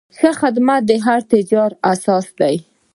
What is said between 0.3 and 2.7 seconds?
خدمت د هر تجارت اساس دی.